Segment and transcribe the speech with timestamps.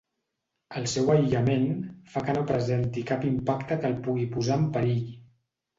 [0.79, 1.67] El seu aïllament
[2.15, 5.11] fa que no presenti cap impacte que el pugui posar en perill.